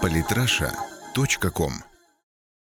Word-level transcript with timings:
Политраша.ком 0.00 1.72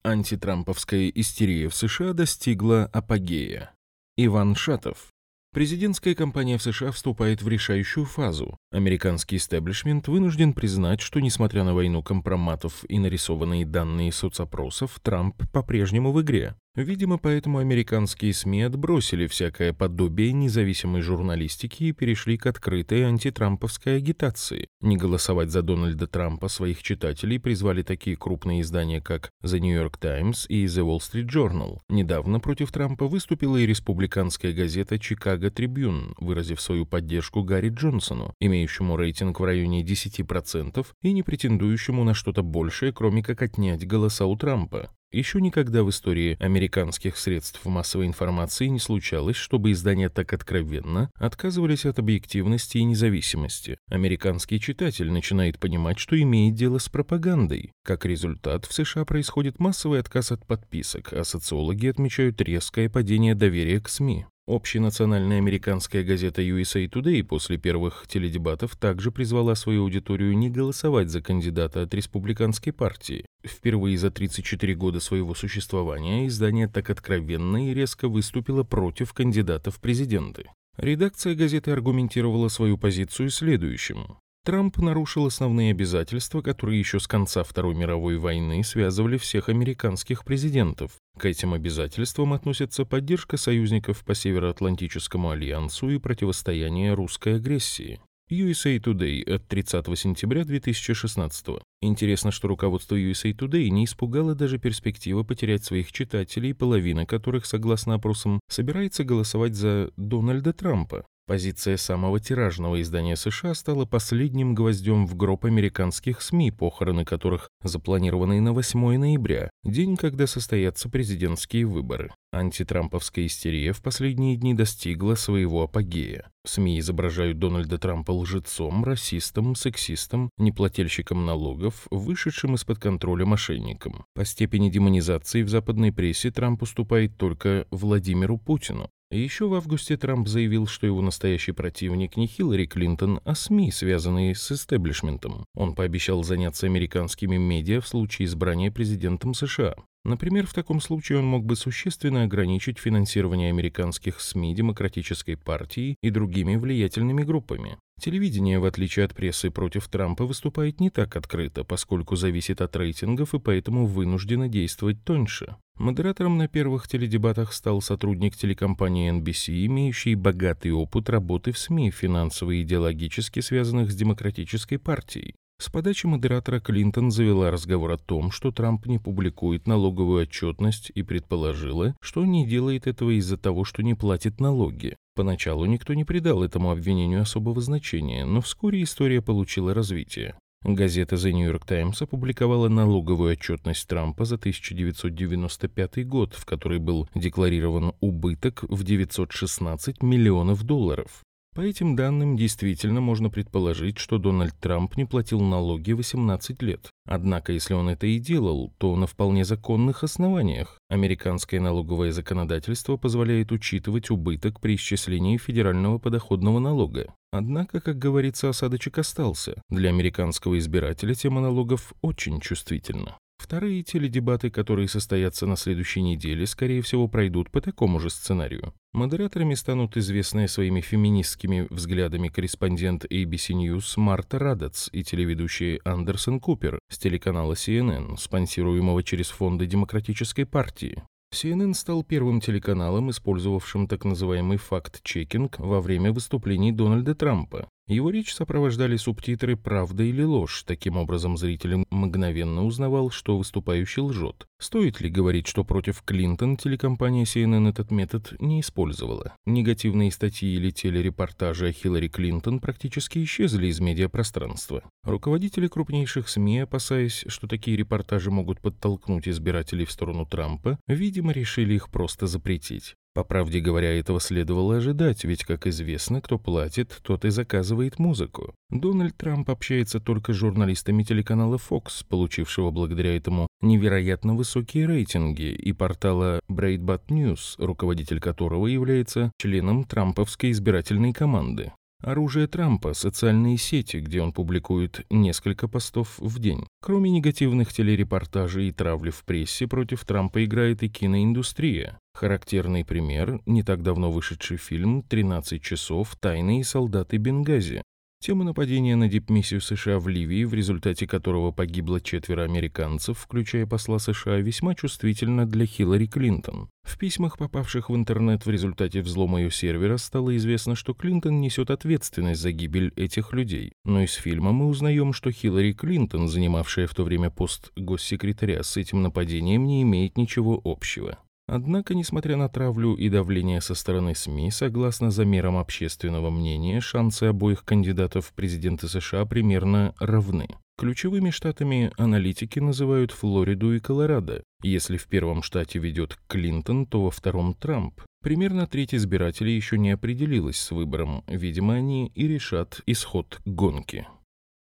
Антитрамповская 0.05 1.09
истерия 1.09 1.69
в 1.69 1.75
США 1.75 2.13
достигла 2.13 2.85
апогея. 2.87 3.75
Иван 4.17 4.55
Шатов. 4.55 5.09
Президентская 5.53 6.15
кампания 6.15 6.59
в 6.59 6.63
США 6.63 6.93
вступает 6.93 7.43
в 7.43 7.49
решающую 7.49 8.05
фазу. 8.05 8.59
Американский 8.71 9.37
истеблишмент 9.37 10.09
вынужден 10.09 10.53
признать, 10.53 11.01
что, 11.01 11.21
несмотря 11.21 11.65
на 11.65 11.75
войну 11.75 12.03
компроматов 12.03 12.85
и 12.89 12.99
нарисованные 12.99 13.65
данные 13.65 14.13
соцопросов, 14.13 15.01
Трамп 15.03 15.37
по-прежнему 15.53 16.13
в 16.13 16.21
игре. 16.21 16.55
Видимо, 16.79 17.19
поэтому 17.19 17.59
американские 17.59 18.33
СМИ 18.33 18.63
отбросили 18.63 19.27
всякое 19.27 19.73
подобие 19.73 20.33
независимой 20.33 21.01
журналистики 21.01 21.83
и 21.83 21.93
перешли 21.93 22.39
к 22.39 22.47
открытой 22.47 23.03
антитрамповской 23.03 23.97
агитации. 23.97 24.69
Не 24.81 24.97
голосовать 24.97 25.51
за 25.51 25.63
Дональда 25.63 26.07
Трампа 26.07 26.47
своих 26.47 26.85
читателей 26.85 27.41
призвали 27.41 27.83
такие 27.83 28.17
крупные 28.17 28.61
издания, 28.61 29.01
как 29.01 29.33
The 29.43 29.59
New 29.59 29.75
York 29.75 29.99
Times 29.99 30.47
и 30.49 30.67
The 30.67 30.87
Wall 30.87 31.01
Street 31.01 31.27
Journal. 31.27 31.79
Недавно 31.89 32.39
против 32.39 32.71
Трампа 32.71 33.09
выступила 33.09 33.57
и 33.57 33.67
республиканская 33.67 34.53
газета 34.53 34.95
Chicago 34.95 35.53
Tribune, 35.53 36.13
выразив 36.21 36.61
свою 36.61 36.87
поддержку 36.87 37.43
Гарри 37.43 37.71
Джонсону, 37.71 38.35
имеющему 38.39 38.97
рейтинг 38.97 39.41
в 39.41 39.45
районе 39.45 39.83
10% 39.83 40.87
и 41.03 41.13
не 41.13 41.25
претендующему 41.25 42.05
на 42.05 42.15
что-то 42.15 42.45
большее, 42.45 42.93
кроме 42.93 43.25
как 43.25 43.43
отнять 43.43 43.85
голоса 43.85 44.27
у 44.27 44.37
Трампа. 44.37 44.93
Еще 45.11 45.41
никогда 45.41 45.85
в 45.85 45.91
истории 45.91 46.37
американских 46.39 47.17
средств 47.17 47.65
массовой 47.65 48.07
информации 48.07 48.67
не 48.67 48.79
случалось, 48.79 49.37
чтобы 49.37 49.73
издания 49.73 50.11
так 50.11 50.35
откровенно 50.35 51.11
отказывались 51.15 51.87
от 51.87 51.99
объективности 51.99 52.77
и 52.77 52.85
независимости. 52.85 53.79
Американский 53.91 54.61
читатель 54.61 55.11
начинает 55.11 55.59
понимать, 55.59 55.99
что 55.99 56.21
имеет 56.21 56.55
дело 56.55 56.77
с 56.77 56.91
пропагандой. 56.91 57.73
Как 57.85 58.05
результат, 58.05 58.67
в 58.67 58.75
США 58.75 59.07
происходит 59.07 59.59
массовый 59.59 60.01
отказ 60.01 60.31
от 60.31 60.47
подписок, 60.47 61.15
а 61.15 61.25
социологи 61.25 61.87
отмечают 61.87 62.41
резкое 62.43 62.91
падение 62.91 63.35
доверия 63.35 63.81
к 63.81 63.89
СМИ. 63.89 64.27
Общенациональная 64.49 65.37
американская 65.37 66.03
газета 66.03 66.41
USA 66.41 66.89
Today 66.89 67.23
после 67.23 67.59
первых 67.59 68.07
теледебатов 68.09 68.77
также 68.77 69.13
призвала 69.13 69.55
свою 69.55 69.83
аудиторию 69.83 70.35
не 70.39 70.49
голосовать 70.49 71.11
за 71.11 71.21
кандидата 71.21 71.83
от 71.83 71.93
республиканской 71.93 72.73
партии. 72.73 73.27
Впервые 73.45 73.99
за 73.99 74.11
34 74.11 74.75
года 74.75 75.01
своего 75.01 75.35
существования 75.35 76.27
издание 76.27 76.67
так 76.67 76.89
откровенно 76.89 77.69
и 77.69 77.75
резко 77.75 78.09
выступило 78.09 78.63
против 78.63 79.13
кандидата 79.13 79.71
в 79.71 79.81
президенты. 79.81 80.47
Редакция 80.79 81.35
газеты 81.35 81.73
аргументировала 81.73 82.49
свою 82.49 82.79
позицию 82.79 83.29
следующим. 83.29 84.17
Трамп 84.45 84.79
нарушил 84.79 85.27
основные 85.27 85.73
обязательства, 85.73 86.41
которые 86.41 86.79
еще 86.79 87.01
с 87.01 87.07
конца 87.07 87.45
Второй 87.45 87.75
мировой 87.75 88.17
войны 88.17 88.65
связывали 88.65 89.19
всех 89.19 89.51
американских 89.51 90.25
президентов. 90.25 90.93
К 91.19 91.27
этим 91.27 91.53
обязательствам 91.53 92.33
относятся 92.33 92.87
поддержка 92.87 93.37
союзников 93.37 94.05
по 94.05 94.15
Североатлантическому 94.15 95.31
альянсу 95.31 95.91
и 95.91 95.99
противостояние 95.99 96.95
русской 96.95 97.37
агрессии. 97.37 98.01
USA 98.31 98.79
Today 98.79 99.23
от 99.23 99.49
30 99.49 99.87
сентября 99.99 100.45
2016. 100.45 101.47
Интересно, 101.81 102.31
что 102.31 102.49
руководство 102.49 102.95
USA 102.95 103.33
Today 103.33 103.69
не 103.71 103.87
испугало 103.87 104.35
даже 104.35 104.59
перспектива 104.59 105.23
потерять 105.23 105.65
своих 105.65 105.93
читателей, 105.93 106.55
половина 106.55 107.07
которых, 107.07 107.47
согласно 107.47 107.95
опросам, 107.95 108.41
собирается 108.49 109.05
голосовать 109.05 109.55
за 109.55 109.93
Дональда 109.97 110.53
Трампа. 110.53 111.07
Позиция 111.29 111.77
самого 111.77 112.19
тиражного 112.19 112.81
издания 112.81 113.15
США 113.15 113.53
стала 113.53 113.85
последним 113.85 114.55
гвоздем 114.55 115.07
в 115.07 115.15
гроб 115.15 115.45
американских 115.45 116.23
СМИ, 116.23 116.53
похороны 116.53 117.05
которых 117.05 117.51
запланированы 117.63 118.41
на 118.41 118.55
8 118.55 118.97
ноября, 118.97 119.51
день, 119.63 119.99
когда 119.99 120.27
состоятся 120.27 120.89
президентские 120.89 121.67
выборы. 121.67 122.15
Антитрамповская 122.33 123.27
истерия 123.27 123.73
в 123.73 123.81
последние 123.81 124.37
дни 124.37 124.53
достигла 124.53 125.15
своего 125.15 125.63
апогея. 125.63 126.31
СМИ 126.45 126.79
изображают 126.81 127.39
Дональда 127.39 127.79
Трампа 127.79 128.13
лжецом, 128.13 128.85
расистом, 128.85 129.55
сексистом, 129.55 130.31
неплательщиком 130.37 131.25
налогов, 131.25 131.87
вышедшим 131.91 132.55
из-под 132.57 132.79
контроля 132.79 133.25
мошенником. 133.25 134.05
По 134.15 134.27
степени 134.27 134.69
демонизации 134.69 135.43
в 135.43 135.49
западной 135.49 135.93
прессе 135.93 136.31
Трамп 136.31 136.63
уступает 136.63 137.17
только 137.17 137.67
Владимиру 137.71 138.37
Путину. 138.37 138.91
Еще 139.11 139.49
в 139.49 139.55
августе 139.55 139.97
Трамп 139.97 140.29
заявил, 140.29 140.67
что 140.67 140.87
его 140.87 141.01
настоящий 141.01 141.53
противник 141.53 142.19
не 142.19 142.27
Хиллари 142.27 142.67
Клинтон, 142.67 143.23
а 143.25 143.35
СМИ, 143.35 143.71
связанные 143.71 144.35
с 144.35 144.53
истеблишментом. 144.53 145.47
Он 145.55 145.75
пообещал 145.75 146.23
заняться 146.23 146.67
американскими 146.67 147.39
медиа 147.39 147.81
в 147.81 147.89
случае 147.89 148.27
избрания 148.27 148.71
президентом 148.71 149.33
США. 149.33 149.77
Например, 150.05 150.47
в 150.47 150.55
таком 150.55 150.81
случае 150.81 151.19
он 151.19 151.27
мог 151.27 151.45
бы 151.45 151.57
существенно 151.57 152.23
ограничить 152.23 152.79
финансирование 152.79 153.51
американских 153.51 154.21
СМИ, 154.21 154.55
Демократической 154.55 155.37
партии 155.37 155.97
и 156.03 156.11
другими 156.11 156.57
влиятельными 156.57 157.23
группами. 157.25 157.77
Телевидение, 158.01 158.61
в 158.61 158.65
отличие 158.65 159.05
от 159.05 159.15
прессы 159.15 159.51
против 159.51 159.89
Трампа, 159.89 160.25
выступает 160.25 160.79
не 160.81 160.89
так 160.89 161.17
открыто, 161.17 161.65
поскольку 161.65 162.15
зависит 162.15 162.61
от 162.61 162.77
рейтингов 162.77 163.35
и 163.35 163.41
поэтому 163.41 163.87
вынуждено 163.87 164.49
действовать 164.49 165.03
тоньше. 165.05 165.57
Модератором 165.79 166.39
на 166.39 166.49
первых 166.49 166.87
теледебатах 166.87 167.53
стал 167.53 167.81
сотрудник 167.81 168.37
телекомпании 168.37 169.13
NBC, 169.13 169.67
имеющий 169.67 170.15
богатый 170.15 170.71
опыт 170.71 171.11
работы 171.11 171.53
в 171.53 171.59
СМИ, 171.59 171.91
финансово 171.91 172.53
и 172.53 172.63
идеологически 172.63 173.41
связанных 173.41 173.91
с 173.91 173.97
Демократической 173.97 174.77
партией. 174.79 175.35
С 175.61 175.71
подачи 175.71 176.07
модератора 176.07 176.61
Клинтон 176.61 177.11
завела 177.11 177.51
разговор 177.51 177.91
о 177.91 177.99
том, 177.99 178.31
что 178.31 178.53
Трамп 178.53 178.87
не 178.87 179.01
публикует 179.01 179.67
налоговую 179.67 180.23
отчетность 180.23 180.93
и 180.95 181.03
предположила, 181.03 181.97
что 182.01 182.25
не 182.25 182.47
делает 182.47 182.87
этого 182.87 183.11
из-за 183.19 183.37
того, 183.37 183.65
что 183.65 183.83
не 183.83 183.95
платит 183.95 184.39
налоги. 184.39 184.97
Поначалу 185.17 185.67
никто 185.67 185.95
не 185.95 186.05
придал 186.05 186.45
этому 186.45 186.71
обвинению 186.71 187.23
особого 187.23 187.61
значения, 187.61 188.25
но 188.25 188.41
вскоре 188.41 188.85
история 188.85 189.21
получила 189.21 189.75
развитие. 189.75 190.37
Газета 190.63 191.17
The 191.17 191.33
New 191.33 191.49
York 191.49 191.67
Times 191.67 192.03
опубликовала 192.03 192.69
налоговую 192.69 193.33
отчетность 193.33 193.89
Трампа 193.89 194.25
за 194.25 194.37
1995 194.37 196.07
год, 196.07 196.35
в 196.35 196.45
которой 196.45 196.79
был 196.79 197.09
декларирован 197.17 197.95
убыток 197.99 198.63
в 198.69 198.85
916 198.85 200.03
миллионов 200.03 200.63
долларов. 200.63 201.25
По 201.59 201.63
этим 201.63 201.97
данным 201.97 202.37
действительно 202.37 203.01
можно 203.01 203.31
предположить, 203.31 203.99
что 203.99 204.19
Дональд 204.19 204.55
Трамп 204.61 204.97
не 204.97 205.05
платил 205.05 205.41
налоги 205.41 205.91
18 205.91 206.63
лет. 206.63 206.93
Однако, 207.05 207.53
если 207.53 207.75
он 207.75 207.89
это 207.89 208.07
и 208.07 208.21
делал, 208.21 208.73
то 208.79 208.95
на 208.95 209.09
вполне 209.09 209.45
законных 209.45 210.05
основаниях. 210.05 210.79
Американское 210.89 211.59
налоговое 211.59 212.13
законодательство 212.13 212.97
позволяет 212.97 213.51
учитывать 213.51 214.09
убыток 214.09 214.61
при 214.61 214.77
исчислении 214.77 215.37
федерального 215.37 215.99
подоходного 215.99 216.61
налога. 216.61 217.13
Однако, 217.33 217.81
как 217.81 217.99
говорится, 217.99 218.51
осадочек 218.51 218.99
остался. 218.99 219.61
Для 219.69 219.89
американского 219.89 220.59
избирателя 220.59 221.15
тема 221.15 221.41
налогов 221.41 221.93
очень 222.03 222.39
чувствительна. 222.39 223.19
Вторые 223.39 223.83
теледебаты, 223.85 224.51
которые 224.51 224.89
состоятся 224.89 225.47
на 225.47 225.57
следующей 225.57 226.03
неделе, 226.03 226.47
скорее 226.47 226.83
всего, 226.83 227.09
пройдут 227.09 227.51
по 227.51 227.61
такому 227.61 228.01
же 228.01 228.11
сценарию. 228.11 228.75
Модераторами 228.93 229.55
станут 229.55 229.97
известные 229.97 230.49
своими 230.49 230.81
феминистскими 230.81 231.67
взглядами 231.71 232.29
корреспондент 232.29 233.05
ABC 233.05 233.55
News 233.55 233.95
Марта 233.97 234.39
Радец 234.39 234.91
и 234.93 235.05
телеведущий 235.05 235.77
Андерсон 235.85 236.41
Купер 236.41 236.81
с 236.91 236.99
телеканала 236.99 237.53
CNN, 237.53 238.17
спонсируемого 238.19 239.03
через 239.03 239.29
фонды 239.29 239.67
Демократической 239.67 240.45
партии. 240.45 241.03
CNN 241.33 241.75
стал 241.75 242.03
первым 242.03 242.41
телеканалом, 242.41 243.11
использовавшим 243.11 243.87
так 243.87 244.05
называемый 244.05 244.57
факт-чекинг 244.57 245.59
во 245.59 245.81
время 245.81 246.13
выступлений 246.13 246.73
Дональда 246.73 247.15
Трампа. 247.15 247.69
Его 247.89 248.11
речь 248.11 248.35
сопровождали 248.35 248.97
субтитры 248.97 249.57
«Правда 249.57 250.03
или 250.03 250.23
ложь». 250.23 250.63
Таким 250.67 250.99
образом, 250.99 251.39
зритель 251.39 251.85
мгновенно 251.89 252.67
узнавал, 252.67 253.11
что 253.11 253.39
выступающий 253.39 254.03
лжет. 254.03 254.47
Стоит 254.61 255.01
ли 255.01 255.09
говорить, 255.09 255.47
что 255.47 255.65
против 255.65 256.03
Клинтон 256.03 256.59
телекомпания 256.59 257.25
CNN 257.25 257.71
этот 257.71 257.91
метод 257.91 258.35
не 258.41 258.61
использовала? 258.61 259.33
Негативные 259.47 260.13
статьи 260.13 260.55
или 260.55 260.71
телерепортажи 260.71 261.69
о 261.69 261.73
Хиллари 261.73 262.09
Клинтон 262.09 262.61
практически 262.61 263.25
исчезли 263.25 263.69
из 263.69 263.81
медиапространства. 263.81 264.83
Руководители 265.05 265.67
крупнейших 265.67 266.29
СМИ, 266.29 266.61
опасаясь, 266.61 267.25
что 267.27 267.47
такие 267.47 267.79
репортажи 267.79 268.31
могут 268.31 268.61
подтолкнуть 268.61 269.29
избирателей 269.29 269.87
в 269.87 269.93
сторону 269.93 270.27
Трампа, 270.27 270.79
видимо, 270.89 271.33
решили 271.33 271.73
их 271.73 271.89
просто 271.89 272.27
запретить. 272.27 272.97
По 273.15 273.25
правде 273.25 273.61
говоря, 273.61 273.99
этого 273.99 274.21
следовало 274.21 274.77
ожидать, 274.77 275.25
ведь, 275.25 275.45
как 275.45 275.67
известно, 275.67 276.21
кто 276.21 276.39
платит, 276.39 277.01
тот 277.03 277.25
и 277.25 277.31
заказывает 277.31 277.99
музыку. 277.99 278.55
Дональд 278.71 279.17
Трамп 279.17 279.51
общается 279.51 279.99
только 279.99 280.33
с 280.33 280.37
журналистами 280.37 281.03
телеканала 281.03 281.57
Fox, 281.57 282.05
получившего 282.09 282.71
благодаря 282.71 283.17
этому 283.17 283.49
невероятно 283.61 284.35
высокие 284.35 284.87
рейтинги, 284.87 285.53
и 285.53 285.73
портала 285.73 286.41
Breitbart 286.49 287.07
News, 287.09 287.55
руководитель 287.59 288.21
которого 288.21 288.67
является 288.67 289.33
членом 289.39 289.85
трамповской 289.85 290.53
избирательной 290.53 291.13
команды. 291.13 291.73
Оружие 292.01 292.47
Трампа– 292.47 292.93
социальные 292.95 293.57
сети, 293.59 293.97
где 293.97 294.23
он 294.23 294.33
публикует 294.33 295.05
несколько 295.11 295.67
постов 295.67 296.17
в 296.19 296.39
день. 296.39 296.65
Кроме 296.81 297.11
негативных 297.11 297.73
телерепортажей 297.73 298.69
и 298.69 298.73
травли 298.73 299.11
в 299.11 299.25
прессе, 299.25 299.67
против 299.67 300.05
Трампа 300.05 300.45
играет 300.45 300.85
и 300.85 300.89
киноиндустрия. 300.89 301.99
Характерный 302.19 302.85
пример– 302.85 303.41
не 303.47 303.63
так 303.63 303.85
давно 303.85 304.11
вышедший 304.11 304.57
фильм 304.57 305.05
«13 305.09 305.61
часов. 305.61 306.17
Тайные 306.17 306.65
солдаты 306.65 307.17
Бенгази», 307.17 307.81
Тема 308.21 308.43
нападения 308.43 308.97
на 308.97 309.07
дипмиссию 309.07 309.61
США 309.61 310.01
в 310.01 310.09
Ливии, 310.09 310.43
в 310.43 310.53
результате 310.53 311.07
которого 311.07 311.53
погибло 311.53 312.01
четверо 312.01 312.43
американцев, 312.43 313.17
включая 313.21 313.65
посла 313.65 314.01
США, 314.01 314.39
весьма 314.39 314.75
чувствительна 314.75 315.47
для 315.47 315.65
Хиллари 315.65 316.07
Клинтон. 316.07 316.69
В 316.83 316.99
письмах, 316.99 317.39
попавших 317.39 317.89
в 317.89 317.95
интернет 317.95 318.45
в 318.45 318.51
результате 318.51 319.01
взлома 319.01 319.41
ее 319.41 319.53
сервера, 319.53 319.97
стало 319.99 320.37
известно, 320.37 320.75
что 320.75 320.95
Клинтон 320.95 321.41
несет 321.41 321.71
ответственность 321.71 322.41
за 322.41 322.51
гибель 322.51 322.93
этих 322.97 323.33
людей. 323.33 323.71
Но 323.85 324.03
из 324.03 324.15
фильма 324.15 324.51
мы 324.51 324.67
узнаем, 324.67 325.13
что 325.13 325.31
Хиллари 325.31 325.73
Клинтон, 325.73 326.27
занимавшая 326.27 326.89
в 326.89 326.95
то 326.97 327.05
время 327.05 327.31
пост 327.31 327.71
госсекретаря, 327.77 328.65
с 328.65 328.77
этим 328.77 329.03
нападением 329.03 329.65
не 329.65 329.83
имеет 329.83 330.17
ничего 330.17 330.61
общего. 330.65 331.19
Однако, 331.49 331.95
несмотря 331.95 332.37
на 332.37 332.51
травлю 332.51 332.95
и 332.95 333.09
давление 333.09 333.63
со 333.63 333.75
стороны 333.75 334.15
СМИ, 334.15 334.51
согласно 334.51 335.11
замерам 335.11 335.57
общественного 335.57 336.29
мнения, 336.29 336.81
шансы 336.83 337.25
обоих 337.25 337.65
кандидатов 337.65 338.27
в 338.27 338.33
президенты 338.35 338.87
США 338.87 339.25
примерно 339.25 339.95
равны. 339.99 340.47
Ключевыми 340.77 341.31
штатами 341.31 341.91
аналитики 341.97 342.59
называют 342.59 343.13
Флориду 343.13 343.75
и 343.75 343.81
Колорадо. 343.81 344.45
Если 344.63 344.99
в 344.99 345.07
первом 345.07 345.43
штате 345.43 345.79
ведет 345.79 346.19
Клинтон, 346.29 346.87
то 346.87 347.03
во 347.03 347.11
втором 347.11 347.55
Трамп. 347.55 348.03
Примерно 348.23 348.67
треть 348.67 348.95
избирателей 348.95 349.57
еще 349.57 349.79
не 349.79 349.93
определилась 349.93 350.59
с 350.59 350.71
выбором. 350.71 351.25
Видимо, 351.27 351.75
они 351.75 352.13
и 352.15 352.29
решат 352.29 352.83
исход 352.85 353.41
гонки. 353.47 354.07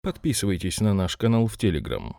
Подписывайтесь 0.02 0.80
на 0.80 0.92
наш 0.92 1.16
канал 1.16 1.46
в 1.46 1.56
Телеграм. 1.56 2.18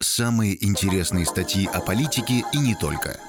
Самые 0.00 0.62
интересные 0.62 1.24
статьи 1.24 1.66
о 1.66 1.80
политике 1.80 2.42
и 2.52 2.58
не 2.58 2.74
только– 2.74 3.20